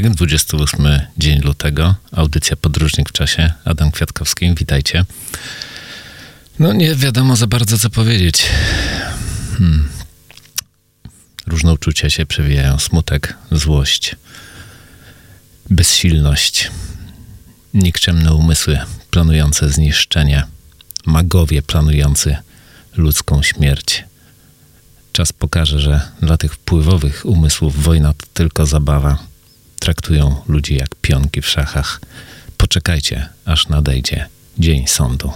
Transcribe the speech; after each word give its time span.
Poniedziałek, 0.00 0.16
28 0.16 1.00
dzień 1.18 1.40
lutego, 1.40 1.94
audycja 2.12 2.56
Podróżnik 2.56 3.08
w 3.08 3.12
czasie. 3.12 3.52
Adam 3.64 3.90
Kwiatkowski, 3.90 4.54
witajcie. 4.54 5.04
No 6.58 6.72
nie 6.72 6.94
wiadomo 6.94 7.36
za 7.36 7.46
bardzo 7.46 7.78
co 7.78 7.90
powiedzieć. 7.90 8.46
Hmm. 9.58 9.88
Różne 11.46 11.72
uczucia 11.72 12.10
się 12.10 12.26
przewijają. 12.26 12.78
Smutek, 12.78 13.36
złość, 13.52 14.16
bezsilność, 15.70 16.70
nikczemne 17.74 18.34
umysły 18.34 18.78
planujące 19.10 19.68
zniszczenie, 19.68 20.44
magowie 21.06 21.62
planujący 21.62 22.36
ludzką 22.96 23.42
śmierć. 23.42 24.04
Czas 25.12 25.32
pokaże, 25.32 25.80
że 25.80 26.00
dla 26.22 26.36
tych 26.36 26.54
wpływowych 26.54 27.26
umysłów 27.26 27.82
wojna 27.82 28.14
to 28.14 28.26
tylko 28.34 28.66
zabawa. 28.66 29.29
Traktują 29.80 30.36
ludzi 30.48 30.74
jak 30.74 30.94
pionki 31.02 31.42
w 31.42 31.48
szachach. 31.48 32.00
Poczekajcie, 32.56 33.28
aż 33.44 33.68
nadejdzie 33.68 34.26
dzień 34.58 34.86
sądu. 34.86 35.32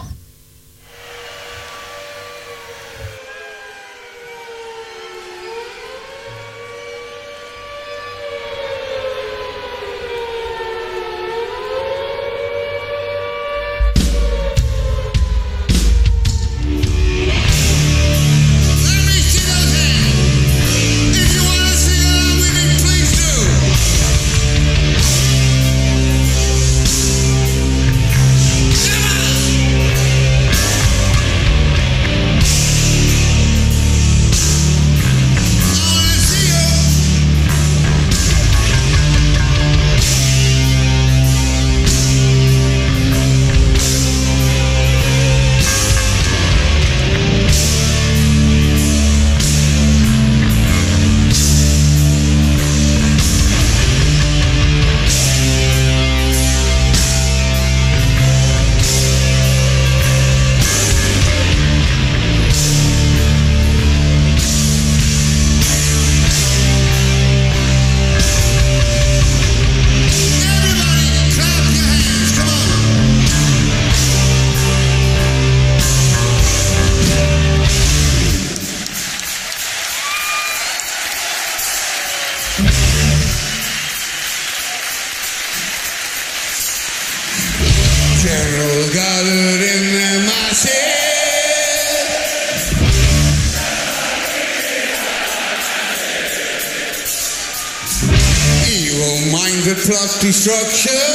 Destruction. 100.25 101.14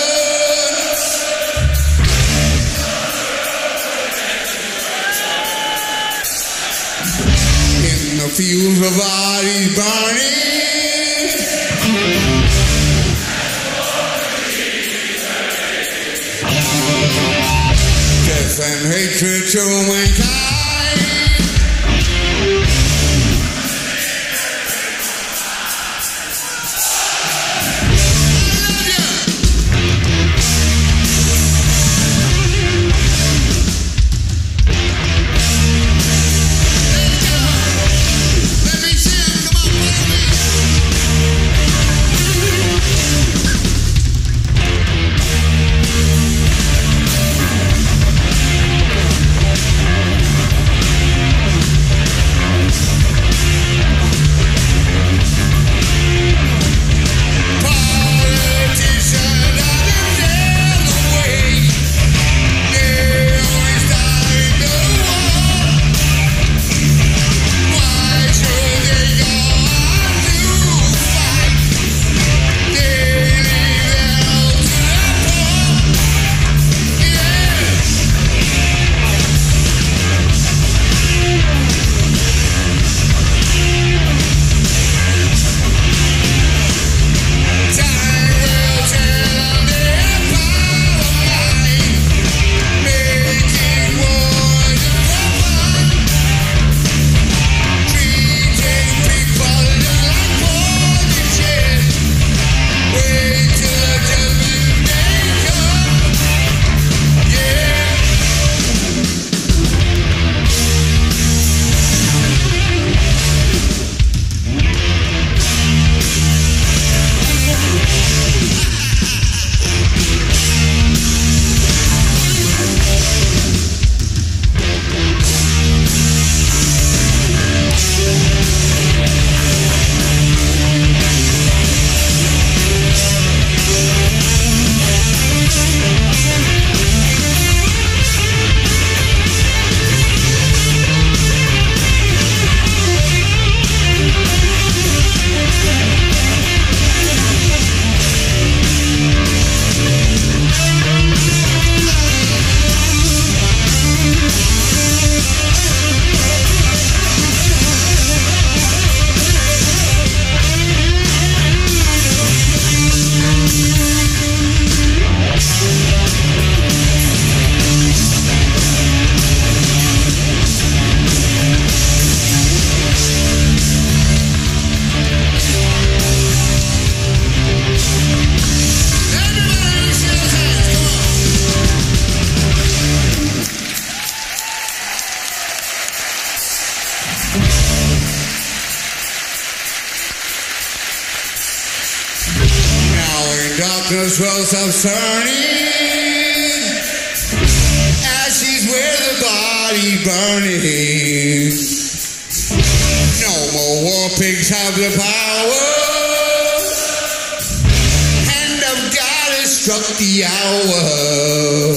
Struck 209.60 209.84
the 210.00 210.24
hour. 210.24 211.76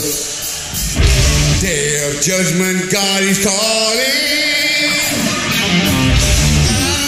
Day 1.58 1.98
of 2.06 2.22
judgment, 2.22 2.92
God 2.92 3.22
is 3.26 3.42
calling. 3.42 4.22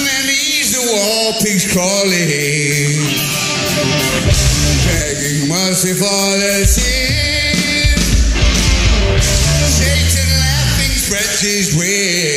And 0.02 0.26
he's 0.26 0.74
the 0.74 0.82
war 0.90 1.38
pigs 1.38 1.70
crawling. 1.70 2.90
Begging 4.82 5.48
mercy 5.48 5.94
for 5.94 6.26
the 6.42 6.66
sin. 6.66 7.94
Satan 9.78 10.30
laughing 10.42 10.94
spreads 10.98 11.40
his 11.40 11.76
wings. 11.78 12.33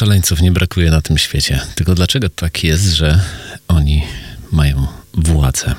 Szaleńców 0.00 0.40
nie 0.40 0.52
brakuje 0.52 0.90
na 0.90 1.00
tym 1.00 1.18
świecie. 1.18 1.60
Tylko 1.74 1.94
dlaczego 1.94 2.28
tak 2.28 2.64
jest, 2.64 2.84
że 2.84 3.20
oni 3.68 4.02
mają 4.52 4.86
władzę? 5.14 5.74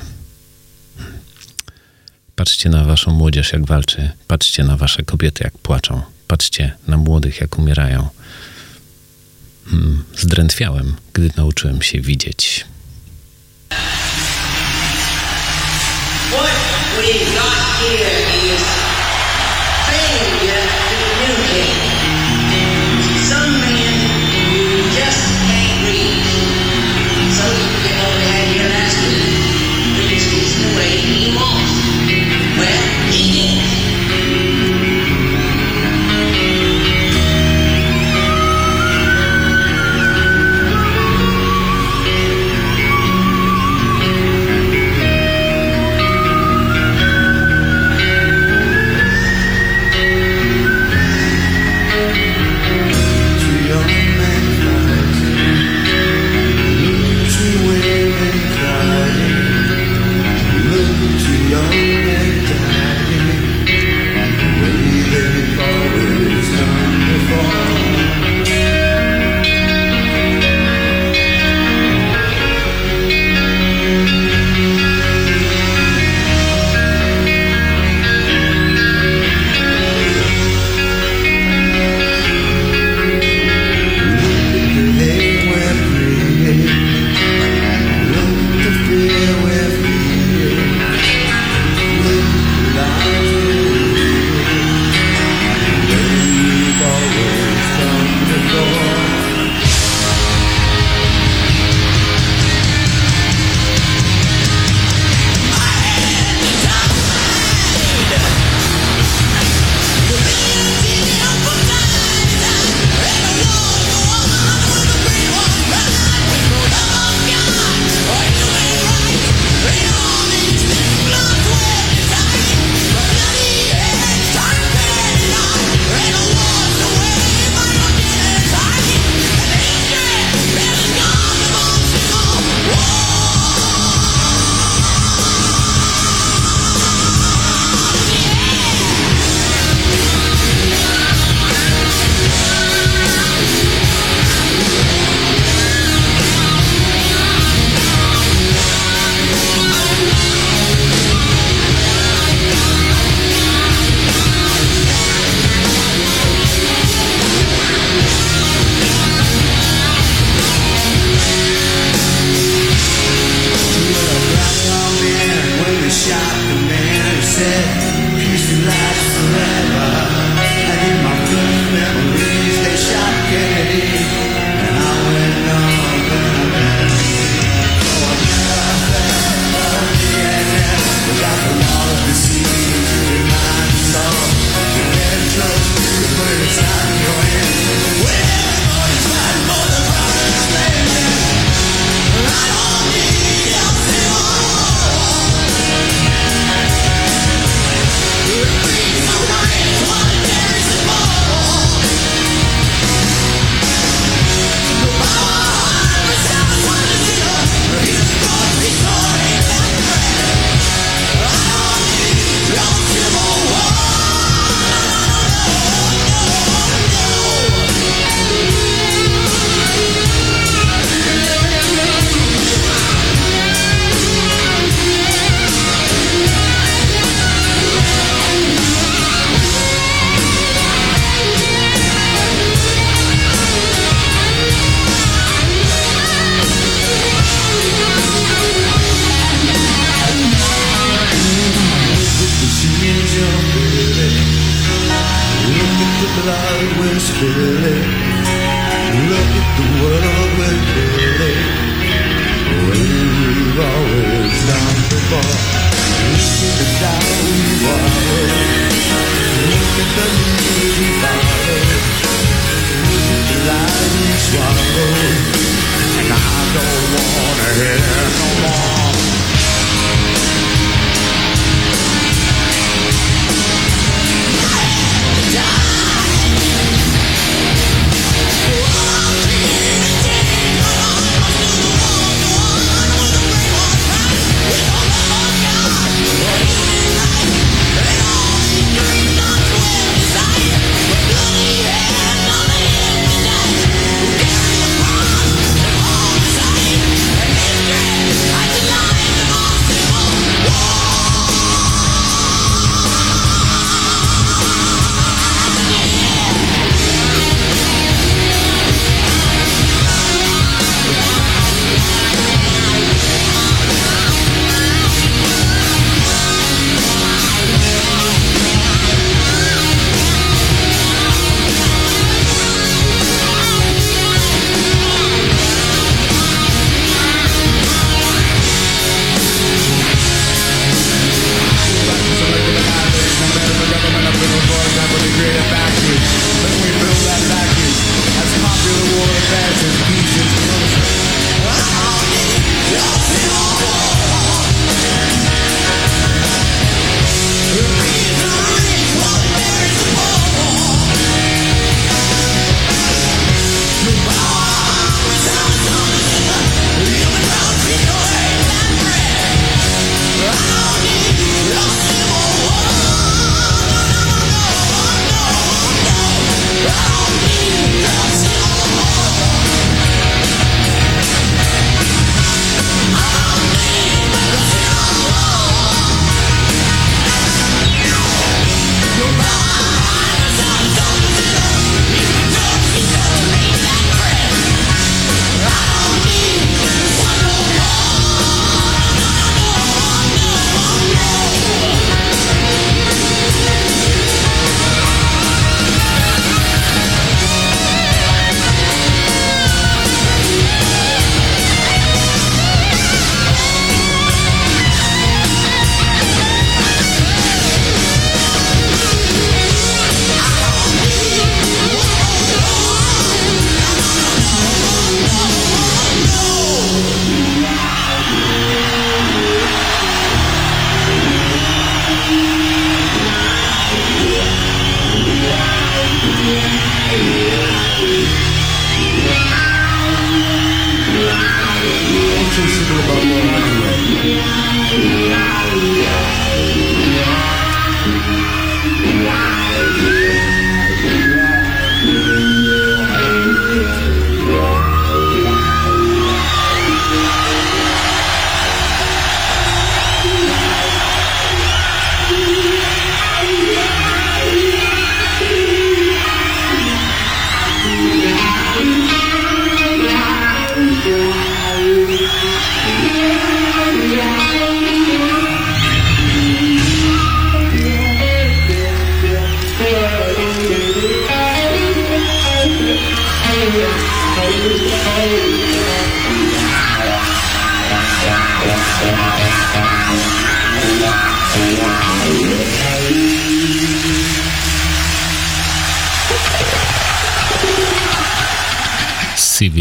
Patrzcie 2.36 2.68
na 2.68 2.84
waszą 2.84 3.12
młodzież, 3.12 3.52
jak 3.52 3.66
walczy. 3.66 4.10
Patrzcie 4.26 4.64
na 4.64 4.76
wasze 4.76 5.02
kobiety, 5.02 5.44
jak 5.44 5.58
płaczą. 5.58 6.02
Patrzcie 6.26 6.72
na 6.88 6.96
młodych, 6.96 7.40
jak 7.40 7.58
umierają. 7.58 8.08
Hmm, 9.70 10.04
zdrętwiałem, 10.18 10.96
gdy 11.12 11.30
nauczyłem 11.36 11.82
się 11.82 12.00
widzieć. 12.00 12.64
What 16.30 16.56
we've 16.98 17.34
got 17.34 17.58
here 17.78 18.20
is 18.54 18.62
failure 19.86 20.66
to 20.88 20.94
communicate. 21.26 21.81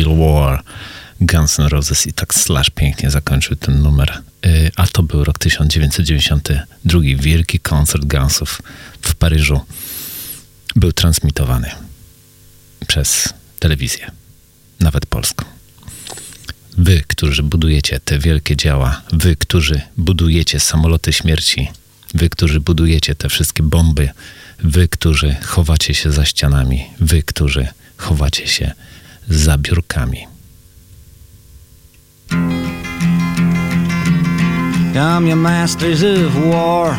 Civil 0.02 0.18
War 0.18 0.64
Guns 1.20 1.60
N' 1.60 1.68
Roses 1.68 2.08
i 2.08 2.14
tak 2.14 2.34
Slash 2.34 2.70
pięknie 2.70 3.12
zakończył 3.12 3.56
ten 3.56 3.82
numer. 3.82 4.22
Y, 4.46 4.72
A 4.76 4.88
to 4.88 5.04
był 5.04 5.24
rok 5.24 5.38
1992. 5.38 7.00
Wielki 7.16 7.60
koncert 7.60 8.06
Gunsów 8.06 8.62
w 9.02 9.16
Paryżu 9.16 9.62
był 10.76 10.94
transmitowany 10.94 11.72
przez 12.88 13.34
telewizję, 13.60 14.12
nawet 14.80 15.06
polską. 15.06 15.46
Wy, 16.78 17.04
którzy 17.08 17.44
budujecie 17.44 18.00
te 18.00 18.20
wielkie 18.20 18.56
dzieła, 18.56 19.02
wy, 19.14 19.36
którzy 19.36 19.82
budujecie 19.98 20.60
samoloty 20.60 21.14
śmierci, 21.14 21.70
wy, 22.14 22.30
którzy 22.30 22.60
budujecie 22.60 23.16
te 23.16 23.30
wszystkie 23.30 23.64
bomby, 23.64 24.10
wy, 24.60 24.88
którzy 24.88 25.36
chowacie 25.42 25.94
się 25.94 26.12
za 26.12 26.26
ścianami, 26.26 26.86
wy, 27.00 27.24
którzy 27.24 27.68
chowacie 27.98 28.48
się 28.48 28.72
za 29.32 29.58
biurkami. 29.58 30.28
Come, 34.94 35.28
you 35.28 35.36
masters 35.36 36.04
of 36.04 36.36
war. 36.46 36.96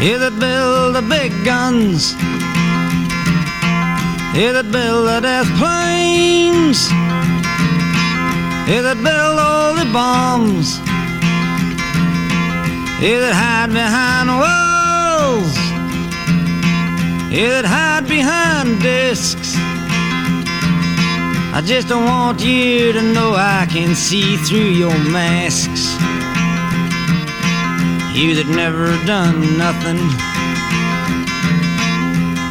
You 0.00 0.18
that 0.18 0.36
build 0.38 0.94
the 0.94 1.02
big 1.02 1.32
guns. 1.44 2.12
You 4.36 4.52
that 4.52 4.70
build 4.70 5.08
the 5.08 5.20
death 5.20 5.48
planes. 5.56 6.90
You 8.68 8.82
that 8.82 9.00
build 9.02 9.38
all 9.40 9.74
the 9.74 9.90
bombs. 9.92 10.78
You 13.00 13.20
that 13.20 13.32
hide 13.32 13.72
behind 13.72 14.28
walls. 14.28 15.56
You 17.32 17.48
that 17.48 17.64
hide 17.64 18.06
behind 18.06 18.82
discs. 18.82 19.65
I 21.56 21.62
just 21.62 21.88
don't 21.88 22.04
want 22.04 22.44
you 22.44 22.92
to 22.92 23.00
know 23.00 23.32
I 23.34 23.66
can 23.70 23.94
see 23.94 24.36
through 24.36 24.76
your 24.76 24.92
masks. 25.08 25.96
You 28.14 28.34
that 28.36 28.44
never 28.52 28.92
done 29.06 29.56
nothing 29.56 29.96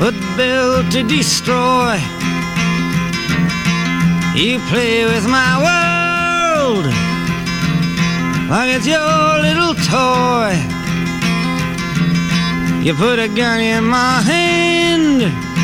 but 0.01 0.15
built 0.35 0.91
to 0.93 1.03
destroy. 1.03 2.01
You 4.33 4.57
play 4.73 5.05
with 5.05 5.29
my 5.29 5.53
world 5.61 6.89
like 8.49 8.73
it's 8.73 8.87
your 8.89 9.37
little 9.45 9.77
toy. 9.85 10.57
You 12.81 12.95
put 12.95 13.19
a 13.19 13.27
gun 13.27 13.59
in 13.59 13.83
my 13.85 14.21
hand 14.25 15.54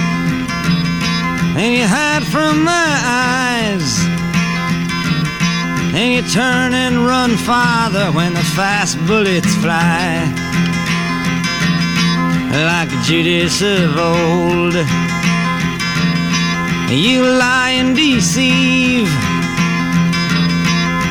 and 1.56 1.74
you 1.76 1.86
hide 1.86 2.24
from 2.24 2.64
my 2.64 2.92
eyes. 3.04 4.00
And 5.94 6.14
you 6.14 6.22
turn 6.32 6.74
and 6.74 7.06
run 7.06 7.36
farther 7.36 8.12
when 8.12 8.34
the 8.34 8.44
fast 8.56 8.98
bullets 9.06 9.54
fly. 9.56 10.24
Like 12.52 12.90
Judas 13.04 13.62
of 13.62 13.98
old, 13.98 14.74
you 16.90 17.22
lie 17.24 17.74
and 17.76 17.96
deceive. 17.96 19.10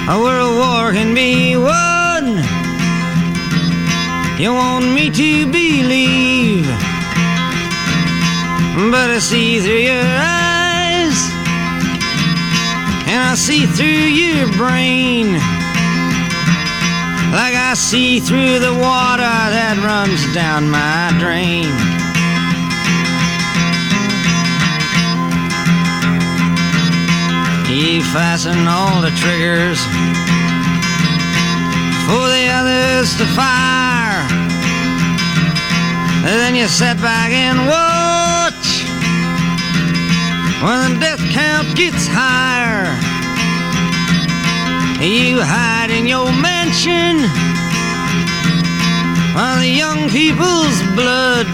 A 0.09 0.19
world 0.19 0.57
war 0.57 0.93
can 0.93 1.15
be 1.15 1.57
won. 1.57 2.43
You 4.39 4.55
want 4.55 4.87
me 4.93 5.11
to 5.11 5.47
believe 5.47 6.90
but 8.89 9.11
I 9.11 9.19
see 9.19 9.61
through 9.61 9.85
your 9.93 10.01
eyes, 10.01 11.19
and 13.13 13.21
I 13.21 13.35
see 13.37 13.67
through 13.67 14.09
your 14.17 14.49
brain, 14.57 15.35
like 17.37 17.55
I 17.55 17.75
see 17.75 18.21
through 18.21 18.59
the 18.59 18.73
water 18.73 19.37
that 19.53 19.77
runs 19.85 20.25
down 20.33 20.71
my 20.71 21.13
drain. 21.21 21.69
You 27.69 28.03
fasten 28.17 28.67
all 28.67 29.03
the 29.03 29.13
triggers 29.21 29.85
for 32.09 32.25
the 32.33 32.49
others 32.49 33.15
to 33.19 33.27
fire. 33.37 34.25
and 36.25 36.35
Then 36.41 36.55
you 36.55 36.67
sit 36.67 36.97
back 37.03 37.31
and 37.31 37.69
watch 37.69 38.00
when 40.63 40.95
the 40.95 41.01
death 41.01 41.21
count 41.33 41.75
gets 41.75 42.07
higher. 42.07 42.85
You 45.01 45.41
hide 45.41 45.91
in 45.91 46.07
your 46.07 46.31
mansion 46.33 47.25
while 49.35 49.59
the 49.59 49.73
young 49.73 50.11
people's 50.11 50.77
blood 50.95 51.49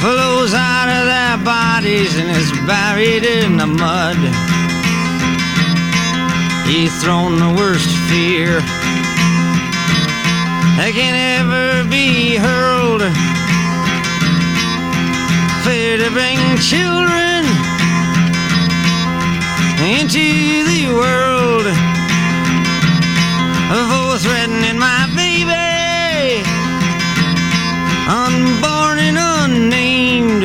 flows 0.00 0.54
out 0.54 0.88
of 0.88 1.04
their 1.12 1.36
bodies 1.44 2.16
and 2.16 2.30
is 2.30 2.50
buried 2.66 3.24
in 3.24 3.58
the 3.58 3.66
mud. 3.66 4.16
You've 6.72 6.92
thrown 7.02 7.36
the 7.36 7.54
worst 7.60 7.90
fear 8.08 8.60
that 10.76 10.92
can 10.94 11.14
ever 11.36 11.88
be 11.90 12.36
hurled. 12.36 13.37
Fear 15.68 15.98
to 15.98 16.10
bring 16.12 16.38
children 16.56 17.44
into 19.84 20.64
the 20.64 20.88
world. 20.96 21.66
For 23.68 24.16
threatening 24.16 24.78
my 24.78 25.04
baby, 25.14 26.42
unborn 28.08 28.98
and 28.98 29.18
unnamed. 29.18 30.44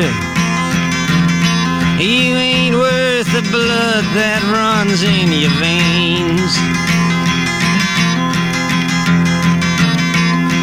You 2.02 2.36
ain't 2.36 2.76
worth 2.76 3.32
the 3.32 3.48
blood 3.50 4.04
that 4.20 4.44
runs 4.52 5.04
in 5.04 5.32
your 5.32 5.56
veins. 5.64 6.52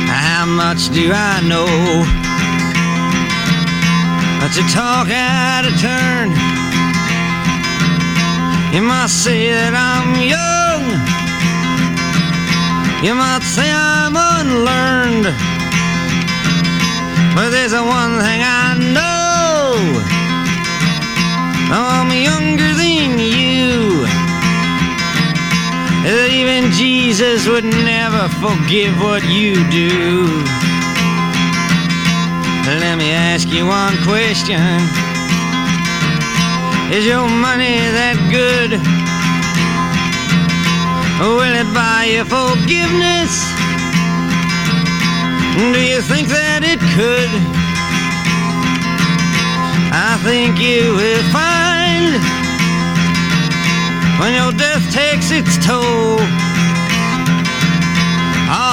How 0.06 0.44
much 0.44 0.90
do 0.90 1.12
I 1.14 1.40
know? 1.48 2.19
To 4.54 4.62
talk 4.62 5.08
out 5.08 5.64
of 5.64 5.80
turn. 5.80 6.30
You 8.74 8.82
might 8.82 9.06
say 9.06 9.52
that 9.52 9.74
I'm 9.78 10.10
young. 10.26 10.90
You 13.06 13.14
might 13.14 13.46
say 13.46 13.70
I'm 13.70 14.18
unlearned. 14.18 15.30
But 17.36 17.50
there's 17.50 17.74
a 17.74 17.82
one 17.82 18.18
thing 18.18 18.42
I 18.42 18.74
know. 18.90 19.78
Oh, 21.70 21.86
I'm 22.02 22.10
younger 22.10 22.74
than 22.74 23.20
you. 23.22 24.02
That 26.02 26.30
even 26.34 26.72
Jesus 26.72 27.46
would 27.46 27.64
never 27.86 28.26
forgive 28.42 28.98
what 29.00 29.22
you 29.30 29.62
do. 29.70 30.69
Let 32.78 32.98
me 32.98 33.10
ask 33.10 33.48
you 33.48 33.66
one 33.66 33.96
question. 34.04 34.60
Is 36.94 37.04
your 37.04 37.26
money 37.26 37.82
that 37.98 38.14
good? 38.30 38.78
Will 41.18 41.50
it 41.50 41.66
buy 41.74 42.06
you 42.06 42.22
forgiveness? 42.22 43.42
Do 45.74 45.82
you 45.82 46.00
think 46.00 46.28
that 46.30 46.62
it 46.62 46.78
could? 46.94 47.32
I 49.90 50.14
think 50.22 50.62
you 50.62 50.94
will 50.94 51.24
find 51.34 52.22
when 54.22 54.32
your 54.38 54.52
death 54.52 54.86
takes 54.94 55.32
its 55.32 55.58
toll. 55.66 56.49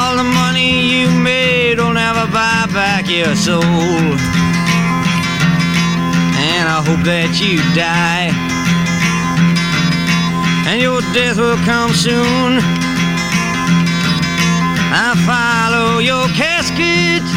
All 0.07 0.15
the 0.15 0.23
money 0.23 0.87
you 0.87 1.09
made 1.09 1.79
will 1.79 1.91
never 1.91 2.31
buy 2.31 2.65
back 2.71 3.09
your 3.09 3.35
soul. 3.35 3.61
And 6.39 6.63
I 6.63 6.79
hope 6.87 7.03
that 7.03 7.35
you 7.43 7.59
die. 7.75 8.31
And 10.63 10.79
your 10.81 11.01
death 11.11 11.35
will 11.35 11.59
come 11.67 11.91
soon. 11.91 12.63
I 14.95 15.11
follow 15.27 15.99
your 15.99 16.31
casket 16.39 17.27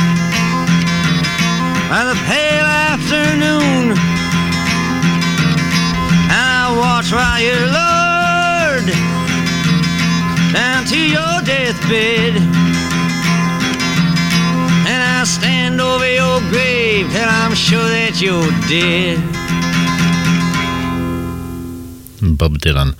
by 1.90 2.06
the 2.06 2.14
pale 2.30 2.70
afternoon. 2.87 3.98
And 6.30 6.46
I 6.62 6.70
watch 6.78 7.11
while 7.11 7.42
you're 7.42 7.66
lowered 7.66 8.94
down 10.54 10.85
to 10.87 10.98
your 10.98 11.42
deathbed. 11.42 12.60
over 15.80 16.14
your 16.14 16.40
grave 16.50 16.70
I'm 17.16 17.54
sure 17.54 17.88
that 17.88 18.20
you're 18.20 18.52
dead. 18.68 19.18
Bob 22.22 22.58
Dylan, 22.58 22.94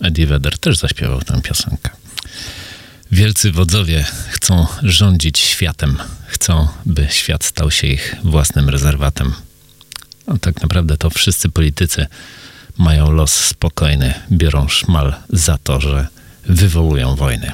Eddie 0.00 0.26
Vedder 0.26 0.58
też 0.58 0.78
zaśpiewał 0.78 1.20
tę 1.22 1.42
piosenkę. 1.42 1.90
Wielcy 3.12 3.52
wodzowie 3.52 4.06
chcą 4.28 4.66
rządzić 4.82 5.38
światem, 5.38 5.98
chcą, 6.26 6.68
by 6.86 7.08
świat 7.10 7.44
stał 7.44 7.70
się 7.70 7.86
ich 7.86 8.16
własnym 8.24 8.68
rezerwatem. 8.68 9.32
No, 10.26 10.38
tak 10.38 10.62
naprawdę 10.62 10.96
to 10.96 11.10
wszyscy 11.10 11.48
politycy 11.48 12.06
mają 12.78 13.10
los 13.10 13.32
spokojny, 13.32 14.14
biorą 14.32 14.68
szmal 14.68 15.14
za 15.30 15.58
to, 15.58 15.80
że 15.80 16.06
wywołują 16.46 17.16
wojny. 17.16 17.52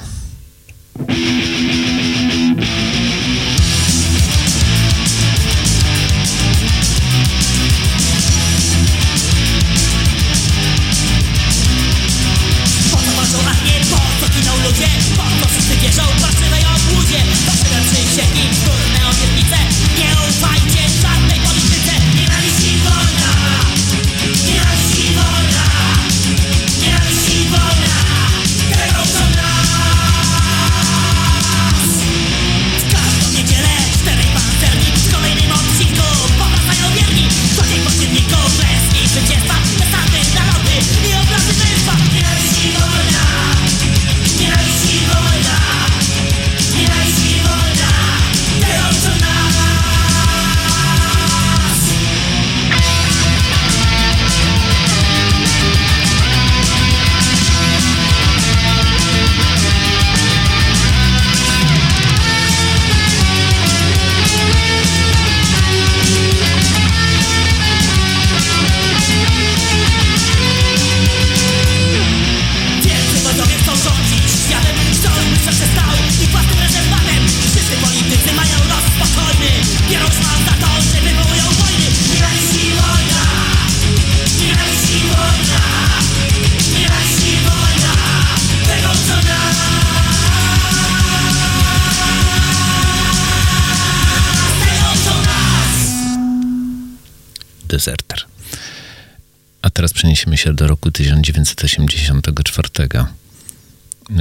przenieśmy 100.19 100.37
się 100.37 100.55
do 100.55 100.67
roku 100.67 100.91
1984. 100.91 102.69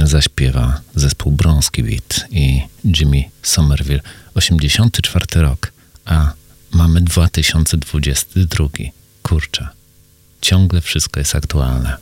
Zaśpiewa 0.04 0.80
zespół 0.94 1.32
Bronskiewicz 1.32 2.24
i 2.30 2.62
Jimmy 2.84 3.24
Somerville. 3.42 4.00
84 4.34 5.26
rok, 5.42 5.72
a 6.04 6.32
mamy 6.70 7.00
2022. 7.00 8.66
Kurczę, 9.22 9.68
ciągle 10.40 10.80
wszystko 10.80 11.20
jest 11.20 11.34
aktualne. 11.34 11.96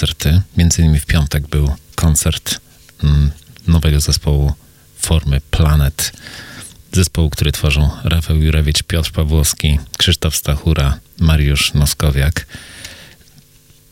Koncerty. 0.00 0.40
Między 0.56 0.82
innymi 0.82 1.00
w 1.00 1.06
piątek 1.06 1.48
był 1.48 1.74
koncert 1.94 2.60
mm, 3.04 3.30
nowego 3.66 4.00
zespołu 4.00 4.52
formy 4.98 5.40
Planet. 5.50 6.12
Zespołu, 6.92 7.30
który 7.30 7.52
tworzą 7.52 7.90
Rafał 8.04 8.36
Jurewicz, 8.36 8.82
Piotr 8.82 9.12
Pawłowski, 9.12 9.78
Krzysztof 9.98 10.36
Stachura, 10.36 10.98
Mariusz 11.18 11.74
Noskowiak. 11.74 12.46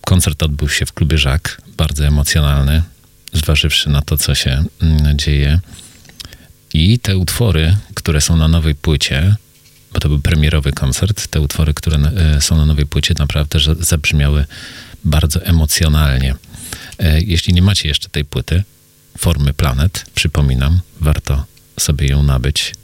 Koncert 0.04 0.42
odbył 0.42 0.68
się 0.68 0.86
w 0.86 0.92
klubie 0.92 1.18
Żak, 1.18 1.62
bardzo 1.76 2.06
emocjonalny, 2.06 2.82
zważywszy 3.32 3.90
na 3.90 4.02
to, 4.02 4.16
co 4.16 4.34
się 4.34 4.64
mm, 4.82 5.18
dzieje. 5.18 5.60
I 6.74 6.98
te 6.98 7.16
utwory, 7.16 7.76
które 7.94 8.20
są 8.20 8.36
na 8.36 8.48
nowej 8.48 8.74
płycie, 8.74 9.36
bo 9.92 10.00
to 10.00 10.08
był 10.08 10.18
premierowy 10.18 10.72
koncert, 10.72 11.26
te 11.26 11.40
utwory, 11.40 11.74
które 11.74 11.98
e, 11.98 12.40
są 12.40 12.56
na 12.56 12.66
nowej 12.66 12.86
płycie, 12.86 13.14
naprawdę 13.18 13.58
zabrzmiały 13.80 14.46
bardzo 15.04 15.44
emocjonalnie. 15.44 16.34
E, 16.98 17.20
Jeśli 17.20 17.54
nie 17.54 17.62
macie 17.62 17.88
jeszcze 17.88 18.08
tej 18.08 18.24
płyty, 18.24 18.62
formy 19.18 19.52
Planet, 19.52 20.04
przypominam, 20.14 20.80
warto 21.00 21.44
sobie 21.80 22.08
ją 22.08 22.22
nabyć. 22.22 22.74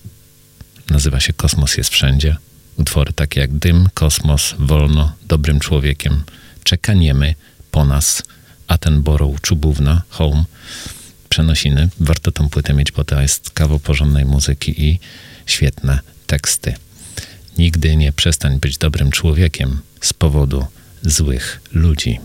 Nazywa 0.91 1.21
się 1.21 1.33
Kosmos 1.33 1.77
jest 1.77 1.91
wszędzie. 1.91 2.37
Utwory 2.77 3.13
takie 3.13 3.41
jak 3.41 3.53
Dym, 3.53 3.89
Kosmos, 3.95 4.55
Wolno, 4.59 5.13
Dobrym 5.29 5.61
Człowiekiem, 5.61 6.25
Czekaniemy, 6.65 7.35
Po 7.71 7.85
nas, 7.85 8.23
A 8.69 8.79
ten 8.79 9.03
Boroł, 9.03 9.39
Czubówna, 9.43 10.03
Home, 10.09 10.45
Przenosiny. 11.29 11.89
Warto 12.01 12.33
tą 12.33 12.49
płytę 12.49 12.75
mieć, 12.75 12.93
bo 12.93 13.05
to 13.05 13.21
jest 13.21 13.51
kawał 13.51 13.79
porządnej 13.79 14.25
muzyki 14.25 14.85
i 14.85 14.99
świetne 15.47 15.99
teksty. 16.27 16.75
Nigdy 17.59 17.97
nie 17.97 18.13
przestań 18.13 18.59
być 18.61 18.79
dobrym 18.79 19.11
człowiekiem 19.11 19.81
z 20.01 20.13
powodu 20.13 20.67
złych 21.05 21.61
ludzi. 21.73 22.21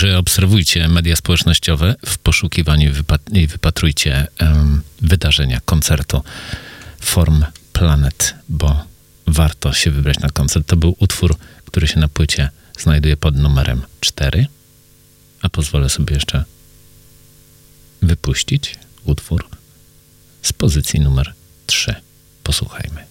Także 0.00 0.18
obserwujcie 0.18 0.88
media 0.88 1.16
społecznościowe 1.16 1.94
w 2.06 2.18
poszukiwaniu 2.18 2.92
i 3.32 3.46
wypatrujcie 3.46 4.26
em, 4.38 4.82
wydarzenia, 5.00 5.60
koncertu 5.64 6.22
Form 7.00 7.44
Planet, 7.72 8.34
bo 8.48 8.84
warto 9.26 9.72
się 9.72 9.90
wybrać 9.90 10.18
na 10.18 10.28
koncert. 10.28 10.66
To 10.66 10.76
był 10.76 10.96
utwór, 10.98 11.36
który 11.64 11.86
się 11.86 12.00
na 12.00 12.08
płycie 12.08 12.48
znajduje 12.78 13.16
pod 13.16 13.36
numerem 13.36 13.82
4, 14.00 14.46
a 15.42 15.48
pozwolę 15.48 15.88
sobie 15.88 16.14
jeszcze 16.14 16.44
wypuścić 18.02 18.78
utwór 19.04 19.48
z 20.42 20.52
pozycji 20.52 21.00
numer 21.00 21.34
3. 21.66 21.94
Posłuchajmy. 22.42 23.09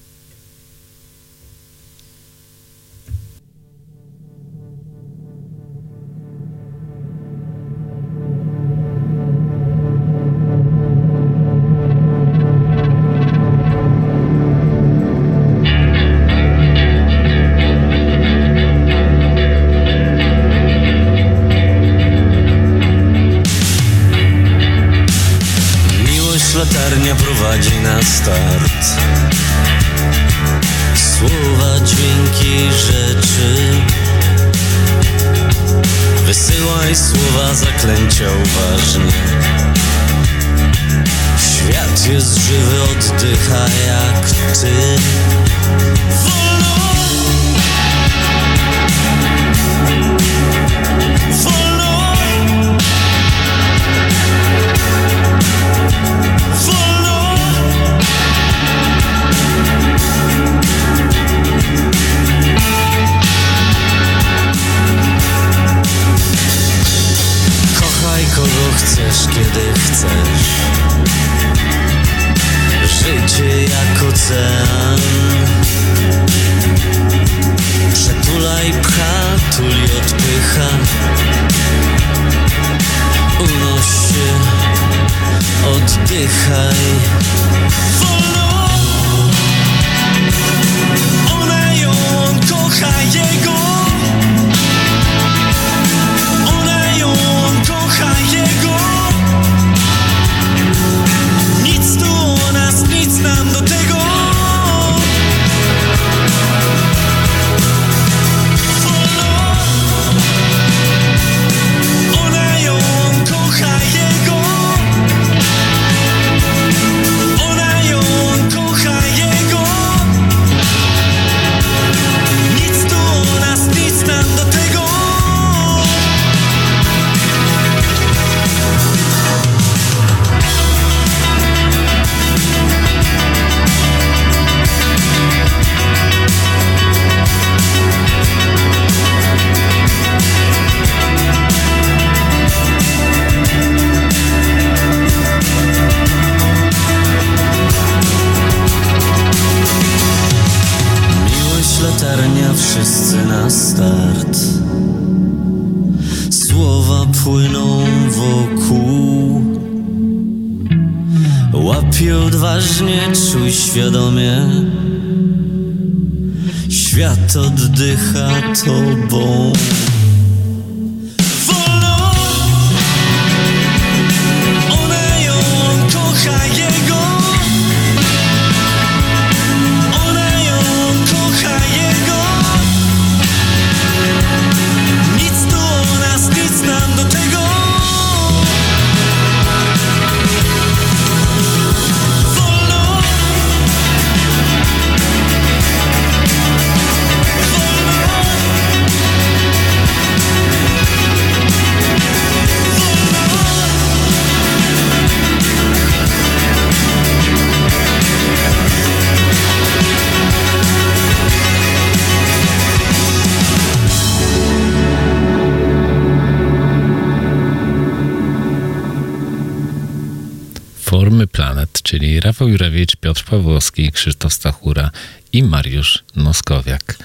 Rafał 222.20 222.47
Jurewicz, 222.47 222.95
Piotr 222.95 223.24
Pawłowski, 223.24 223.91
Krzysztof 223.91 224.34
Stachura 224.34 224.91
i 225.34 225.43
Mariusz 225.43 226.03
Noskowiak. 226.15 226.97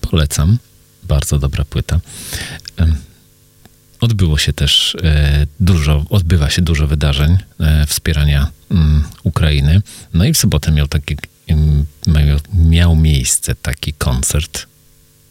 Polecam. 0.00 0.58
Bardzo 1.02 1.38
dobra 1.38 1.64
płyta. 1.64 2.00
Odbyło 4.00 4.38
się 4.38 4.52
też 4.52 4.96
e, 5.02 5.46
dużo, 5.60 6.04
odbywa 6.10 6.50
się 6.50 6.62
dużo 6.62 6.86
wydarzeń 6.86 7.38
e, 7.60 7.86
wspierania 7.86 8.50
mm, 8.70 9.04
Ukrainy. 9.22 9.82
No 10.14 10.24
i 10.24 10.32
w 10.32 10.38
sobotę 10.38 10.72
miał, 10.72 10.88
taki, 10.88 11.16
miał 12.54 12.96
miejsce 12.96 13.54
taki 13.54 13.92
koncert, 13.92 14.66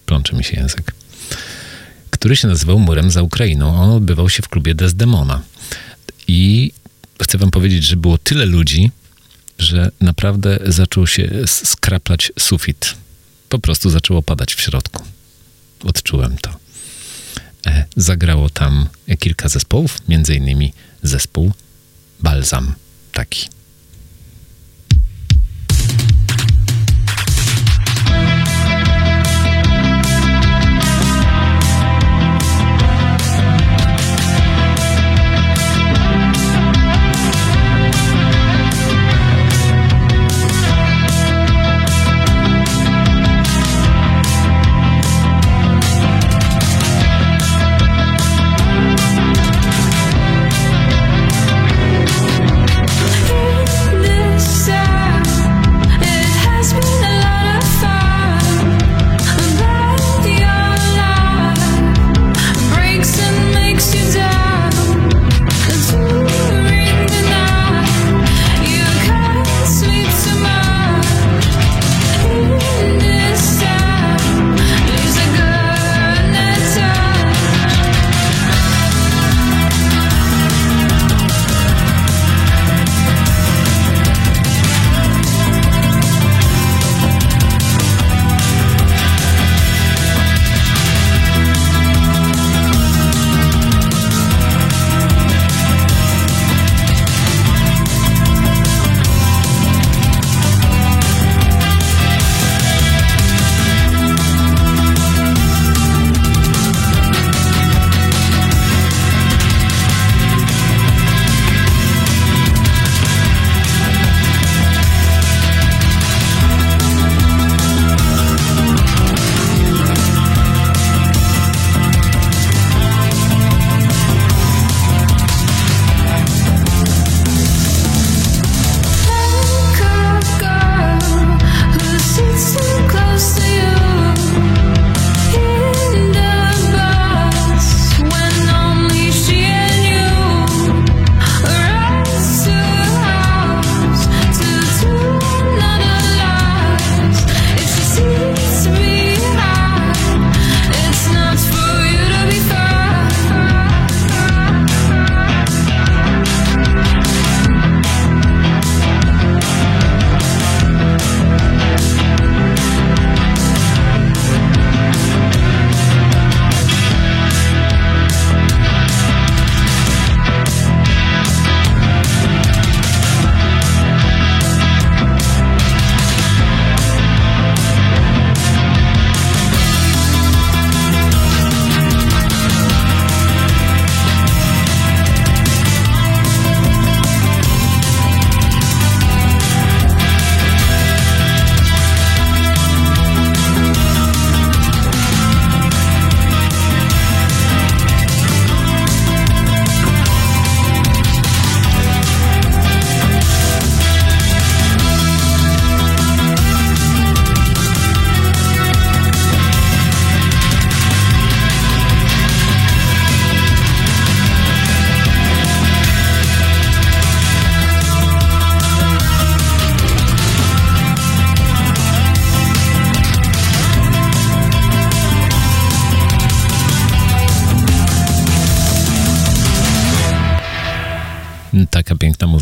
plączy 0.05 0.35
mi 0.35 0.43
się 0.43 0.57
język, 0.57 0.93
który 2.09 2.35
się 2.35 2.47
nazywał 2.47 2.79
Murem 2.79 3.11
za 3.11 3.21
Ukrainą. 3.21 3.81
On 3.81 3.89
odbywał 3.89 4.29
się 4.29 4.43
w 4.43 4.49
klubie 4.49 4.75
Desdemona. 4.75 5.41
I 6.27 6.71
chcę 7.23 7.37
wam 7.37 7.51
powiedzieć, 7.51 7.83
że 7.83 7.95
było 7.95 8.17
tyle 8.17 8.45
ludzi, 8.45 8.91
że 9.59 9.91
naprawdę 10.01 10.59
zaczął 10.65 11.07
się 11.07 11.29
skraplać 11.45 12.31
sufit. 12.39 12.93
Po 13.49 13.59
prostu 13.59 13.89
zaczęło 13.89 14.21
padać 14.21 14.55
w 14.55 14.61
środku. 14.61 15.03
Odczułem 15.83 16.37
to. 16.37 16.59
E, 17.67 17.85
Zagrało 17.95 18.49
tam 18.49 18.87
kilka 19.19 19.49
zespołów, 19.49 19.97
między 20.07 20.35
innymi 20.35 20.73
zespół 21.03 21.51
Balsam 22.19 22.73
taki. 23.13 23.56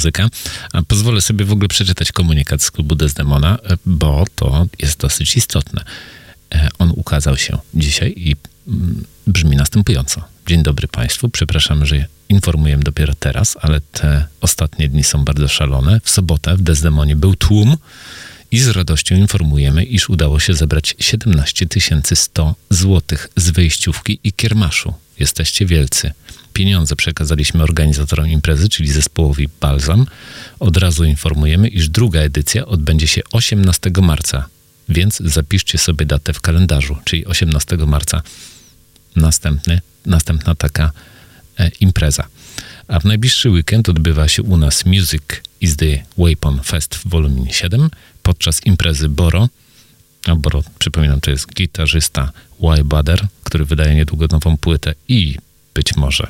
Muzyka. 0.05 0.29
Pozwolę 0.87 1.21
sobie 1.21 1.45
w 1.45 1.51
ogóle 1.51 1.67
przeczytać 1.67 2.11
komunikat 2.11 2.61
z 2.61 2.71
klubu 2.71 2.95
Desdemona, 2.95 3.57
e, 3.63 3.77
bo 3.85 4.25
to 4.35 4.67
jest 4.79 4.99
dosyć 4.99 5.37
istotne. 5.37 5.83
E, 6.55 6.69
On 6.79 6.93
ukazał 6.95 7.37
się 7.37 7.57
dzisiaj 7.73 8.13
i 8.17 8.35
mm, 8.67 9.03
brzmi 9.27 9.55
następująco. 9.57 10.21
Dzień 10.47 10.63
dobry 10.63 10.87
Państwu, 10.87 11.29
przepraszam, 11.29 11.85
że 11.85 12.05
informujemy 12.29 12.83
dopiero 12.83 13.13
teraz, 13.19 13.57
ale 13.61 13.81
te 13.81 14.25
ostatnie 14.41 14.89
dni 14.89 15.03
są 15.03 15.25
bardzo 15.25 15.47
szalone. 15.47 15.99
W 16.03 16.09
sobotę 16.09 16.57
w 16.57 16.61
Desdemonie 16.61 17.15
był 17.15 17.35
tłum 17.35 17.77
i 18.51 18.59
z 18.59 18.67
radością 18.67 19.15
informujemy, 19.15 19.83
iż 19.83 20.09
udało 20.09 20.39
się 20.39 20.53
zebrać 20.53 20.95
17 20.99 21.65
100 22.13 22.55
złotych 22.69 23.29
z 23.35 23.49
wejściówki 23.49 24.19
i 24.23 24.33
kiermaszu. 24.33 24.93
Jesteście 25.19 25.65
wielcy. 25.65 26.11
Pieniądze 26.53 26.95
przekazaliśmy 26.95 27.63
organizatorom 27.63 28.27
imprezy, 28.27 28.69
czyli 28.69 28.91
zespołowi 28.91 29.49
Balsam. 29.61 30.05
Od 30.59 30.77
razu 30.77 31.03
informujemy, 31.03 31.67
iż 31.67 31.89
druga 31.89 32.19
edycja 32.19 32.65
odbędzie 32.65 33.07
się 33.07 33.21
18 33.31 33.91
marca, 34.01 34.45
więc 34.89 35.17
zapiszcie 35.19 35.77
sobie 35.77 36.05
datę 36.05 36.33
w 36.33 36.41
kalendarzu, 36.41 36.97
czyli 37.03 37.25
18 37.25 37.77
marca 37.77 38.21
następny, 39.15 39.81
następna 40.05 40.55
taka 40.55 40.91
e, 41.59 41.71
impreza. 41.79 42.27
A 42.87 42.99
w 42.99 43.05
najbliższy 43.05 43.49
weekend 43.49 43.89
odbywa 43.89 44.27
się 44.27 44.43
u 44.43 44.57
nas 44.57 44.85
Music 44.85 45.23
is 45.61 45.75
the 45.75 46.03
Weapon 46.17 46.59
Fest 46.63 46.95
w 46.95 47.09
Volume 47.09 47.53
7 47.53 47.89
podczas 48.23 48.65
imprezy 48.65 49.09
Boro. 49.09 49.49
A 50.25 50.35
Boro, 50.35 50.63
przypominam, 50.79 51.21
to 51.21 51.31
jest 51.31 51.53
gitarzysta 51.53 52.31
Y 52.77 52.83
Bader, 52.83 53.27
który 53.43 53.65
wydaje 53.65 53.95
niedługo 53.95 54.27
nową 54.31 54.57
płytę 54.57 54.93
i 55.07 55.35
być 55.73 55.95
może 55.95 56.27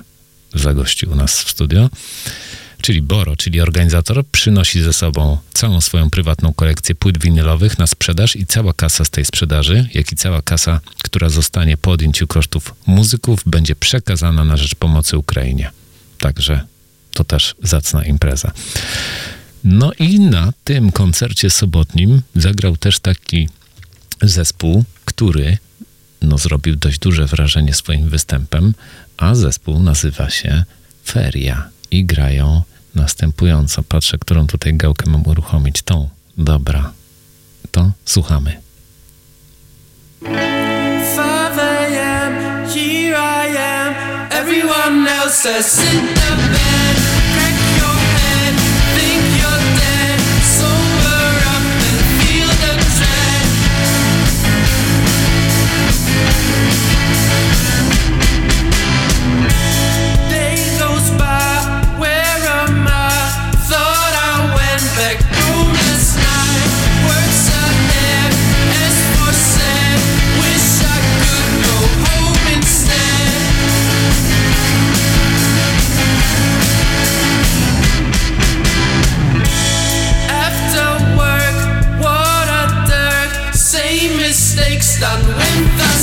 zagości 0.53 1.05
u 1.05 1.15
nas 1.15 1.43
w 1.43 1.49
studio. 1.49 1.89
Czyli 2.81 3.01
Boro, 3.01 3.35
czyli 3.35 3.61
organizator, 3.61 4.25
przynosi 4.31 4.81
ze 4.81 4.93
sobą 4.93 5.37
całą 5.53 5.81
swoją 5.81 6.09
prywatną 6.09 6.53
kolekcję 6.53 6.95
płyt 6.95 7.21
winylowych 7.21 7.79
na 7.79 7.87
sprzedaż 7.87 8.35
i 8.35 8.45
cała 8.45 8.73
kasa 8.73 9.05
z 9.05 9.09
tej 9.09 9.25
sprzedaży, 9.25 9.89
jak 9.93 10.11
i 10.11 10.15
cała 10.15 10.41
kasa, 10.41 10.79
która 11.03 11.29
zostanie 11.29 11.77
po 11.77 11.91
odjęciu 11.91 12.27
kosztów 12.27 12.75
muzyków, 12.87 13.39
będzie 13.45 13.75
przekazana 13.75 14.45
na 14.45 14.57
rzecz 14.57 14.75
pomocy 14.75 15.17
Ukrainie. 15.17 15.71
Także 16.19 16.61
to 17.13 17.23
też 17.23 17.55
zacna 17.63 18.05
impreza. 18.05 18.51
No 19.63 19.91
i 19.99 20.19
na 20.19 20.53
tym 20.63 20.91
koncercie 20.91 21.49
sobotnim 21.49 22.21
zagrał 22.35 22.77
też 22.77 22.99
taki 22.99 23.49
zespół, 24.21 24.83
który 25.05 25.57
no, 26.21 26.37
zrobił 26.37 26.75
dość 26.75 26.99
duże 26.99 27.25
wrażenie 27.25 27.73
swoim 27.73 28.09
występem, 28.09 28.73
a 29.17 29.35
zespół 29.35 29.79
nazywa 29.79 30.29
się 30.29 30.63
Feria 31.07 31.69
i 31.91 32.05
grają 32.05 32.61
następująco. 32.95 33.83
Patrzę, 33.83 34.17
którą 34.17 34.47
tutaj 34.47 34.73
gałkę 34.73 35.09
mam 35.09 35.27
uruchomić. 35.27 35.81
Tą. 35.81 36.09
Dobra. 36.37 36.91
To 37.71 37.91
słuchamy. 38.05 38.61
5 40.21 40.33
a.m., 41.19 42.33
here 42.69 43.17
I 43.17 43.57
am. 43.57 43.95
Everyone 44.31 45.07
else 45.07 45.35
says, 45.35 45.79
stand 84.95 85.27
with 85.27 85.77
them. 85.77 85.94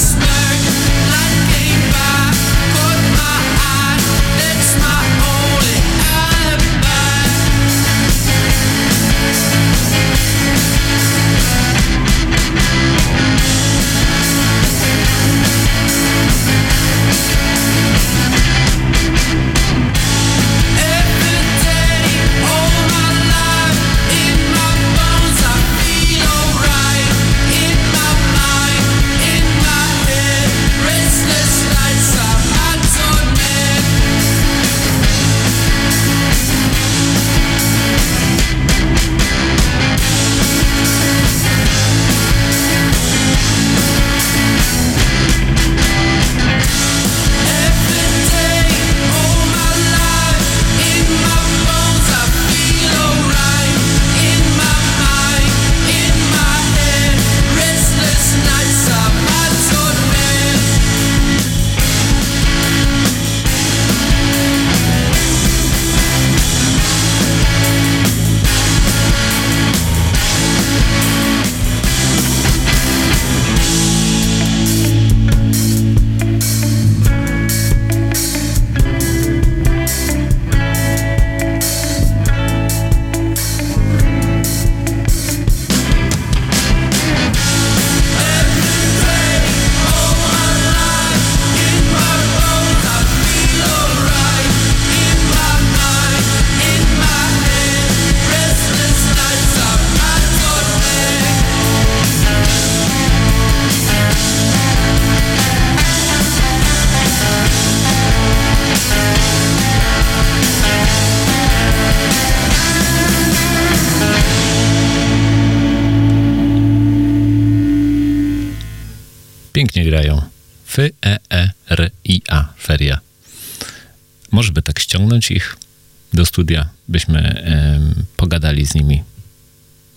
Pogadali 128.17 128.67
z 128.67 128.75
nimi. 128.75 129.03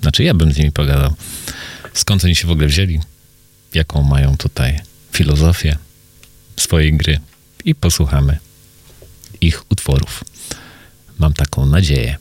Znaczy, 0.02 0.24
ja 0.24 0.34
bym 0.34 0.54
z 0.54 0.58
nimi 0.58 0.72
pogadał. 0.72 1.14
Skąd 1.94 2.26
oni 2.26 2.36
się 2.36 2.48
w 2.48 2.52
ogóle 2.52 2.68
wzięli? 2.68 3.00
Jaką 3.74 4.04
mają 4.04 4.38
tutaj 4.38 4.80
filozofię 5.12 5.78
swojej 6.58 6.94
gry? 6.94 7.20
I 7.66 7.76
posłuchamy 7.76 8.38
ich 9.42 9.72
utworów. 9.72 10.24
Mam 11.20 11.34
taką 11.34 11.66
nadzieję. 11.66 12.18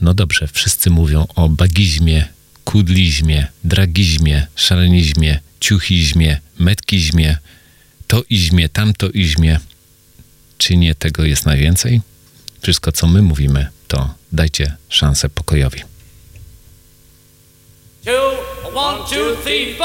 No 0.00 0.14
dobrze, 0.14 0.48
wszyscy 0.52 0.90
mówią 0.90 1.26
o 1.34 1.48
bagizmie, 1.48 2.28
kudlizmie, 2.64 3.46
dragizmie, 3.64 4.46
szalenizmie, 4.56 5.40
ciuchizmie, 5.60 6.40
metkizmie, 6.58 7.38
to 8.06 8.22
izmie, 8.30 8.68
tamto 8.68 9.10
izmie. 9.10 9.60
Czy 10.58 10.76
nie 10.76 10.94
tego 10.94 11.24
jest 11.24 11.46
najwięcej? 11.46 12.00
wszystko, 12.62 12.92
co 12.92 13.06
my 13.06 13.22
mówimy, 13.22 13.68
to 13.88 14.14
dajcie 14.32 14.76
szansę 14.88 15.28
pokojowi. 15.28 15.80
Two, 18.04 18.36
one, 18.74 18.98
two, 18.98 19.36
three, 19.42 19.76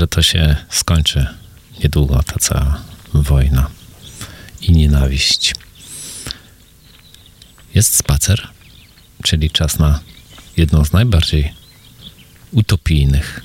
że 0.00 0.08
to 0.08 0.22
się 0.22 0.56
skończy 0.70 1.26
niedługo, 1.84 2.22
ta 2.22 2.38
cała 2.38 2.82
wojna 3.14 3.70
i 4.60 4.72
nienawiść. 4.72 5.54
Jest 7.74 7.96
spacer, 7.96 8.48
czyli 9.22 9.50
czas 9.50 9.78
na 9.78 10.00
jedną 10.56 10.84
z 10.84 10.92
najbardziej 10.92 11.54
utopijnych, 12.52 13.40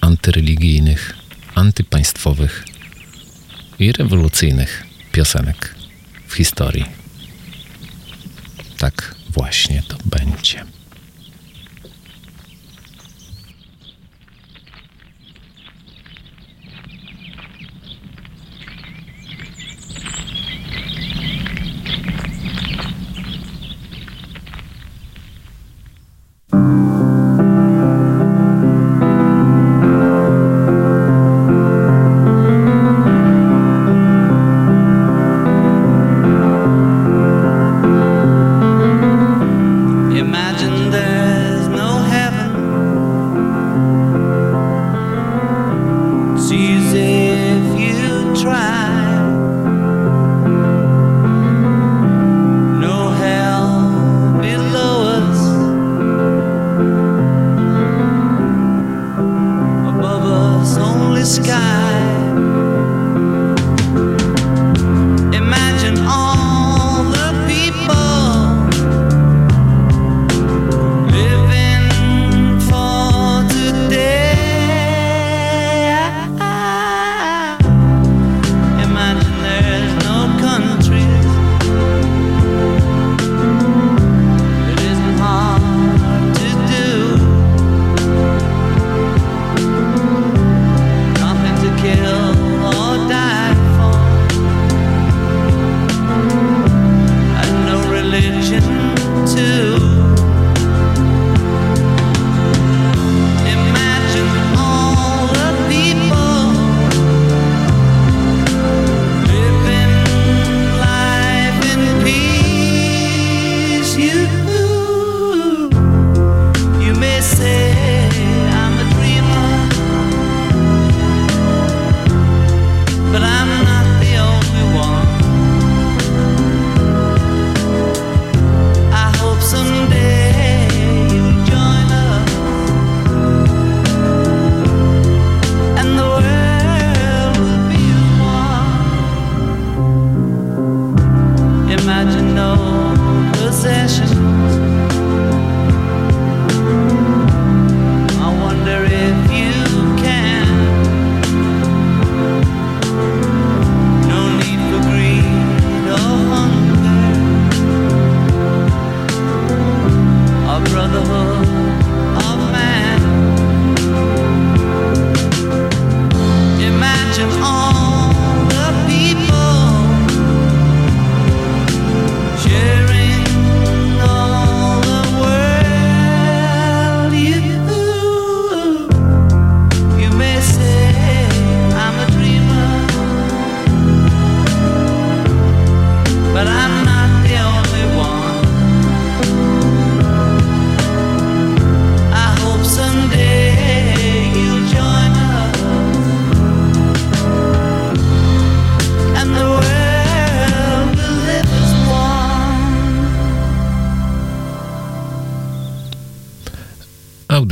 antyreligijnych, 0.00 1.16
antypaństwowych 1.54 2.64
i 3.78 3.92
rewolucyjnych 3.92 4.86
piosenek 5.12 5.74
w 6.28 6.34
historii. 6.34 6.84
Tak 8.78 9.14
właśnie 9.28 9.82
to 9.88 9.96
będzie. 10.04 10.64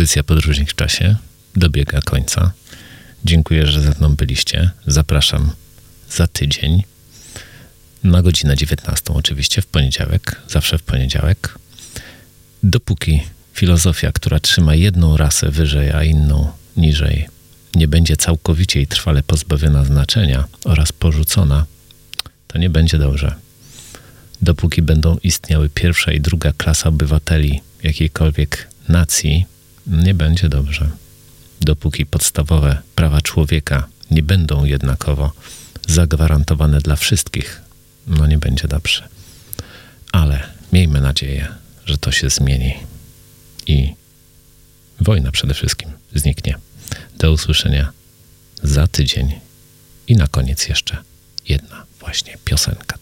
Audycja 0.01 0.23
Podróżnik 0.23 0.71
w 0.71 0.75
czasie 0.75 1.17
dobiega 1.57 2.01
końca. 2.01 2.53
Dziękuję, 3.25 3.67
że 3.67 3.81
ze 3.81 3.91
mną 3.91 4.17
byliście. 4.17 4.71
Zapraszam 4.87 5.51
za 6.11 6.27
tydzień 6.27 6.83
na 8.05 8.23
godzinę 8.23 8.57
19, 8.57 9.15
oczywiście 9.15 9.63
w 9.63 9.67
poniedziałek, 9.67 10.41
zawsze 10.49 10.79
w 10.79 10.83
poniedziałek. 10.83 11.59
Dopóki 12.63 13.23
filozofia, 13.55 14.13
która 14.13 14.41
trzyma 14.41 14.75
jedną 14.75 15.17
rasę 15.17 15.51
wyżej, 15.51 15.91
a 15.91 16.05
inną 16.05 16.53
niżej, 16.77 17.29
nie 17.75 17.89
będzie 17.89 18.17
całkowicie 18.17 18.81
i 18.81 18.87
trwale 18.87 19.23
pozbawiona 19.23 19.85
znaczenia 19.85 20.45
oraz 20.65 20.93
porzucona, 20.93 21.67
to 22.47 22.59
nie 22.59 22.71
będzie 22.71 22.99
dobrze. 22.99 23.35
Dopóki 24.43 24.83
będą 24.83 25.19
istniały 25.23 25.69
pierwsza 25.69 26.13
i 26.13 26.21
druga 26.21 26.53
klasa 26.53 26.89
obywateli 26.89 27.61
jakiejkolwiek 27.83 28.69
nacji, 28.89 29.50
nie 29.87 30.15
będzie 30.15 30.49
dobrze. 30.49 30.91
Dopóki 31.61 32.07
podstawowe 32.07 32.83
prawa 32.95 33.21
człowieka 33.21 33.89
nie 34.11 34.23
będą 34.23 34.65
jednakowo 34.65 35.33
zagwarantowane 35.89 36.81
dla 36.81 36.97
wszystkich, 36.97 37.61
no 38.07 38.27
nie 38.27 38.39
będzie 38.39 38.69
dobrze. 38.69 39.09
Ale 40.13 40.49
miejmy 40.73 41.01
nadzieję, 41.01 41.49
że 41.87 41.99
to 41.99 42.13
się 42.13 42.31
zmieni 42.31 42.75
i 43.67 43.95
wojna 45.01 45.31
przede 45.33 45.55
wszystkim 45.55 45.91
zniknie. 46.15 46.59
Do 47.19 47.33
usłyszenia 47.33 47.93
za 48.63 48.87
tydzień 48.87 49.41
i 50.09 50.17
na 50.17 50.27
koniec 50.27 50.69
jeszcze 50.69 50.97
jedna 51.49 51.87
właśnie 52.01 52.37
piosenka. 52.45 52.99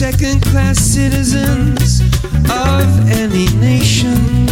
As 0.00 0.78
citizens 0.78 2.00
of 2.48 3.10
any 3.10 3.46
nation 3.58 4.46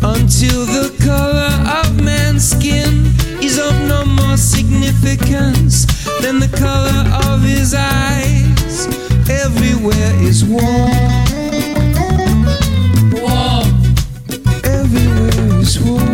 until 0.00 0.64
the 0.64 0.94
color 1.04 1.50
of 1.80 2.00
man's 2.00 2.50
skin 2.50 3.04
is 3.42 3.58
of 3.58 3.74
no 3.88 4.04
more 4.04 4.36
significance 4.36 5.86
than 6.22 6.38
the 6.38 6.48
color 6.56 7.32
of 7.32 7.42
his 7.42 7.74
eyes. 7.74 8.86
Everywhere 9.28 10.14
is 10.22 10.44
war. 10.44 10.88
Everywhere 14.62 15.60
is 15.60 15.80
war. 15.80 16.13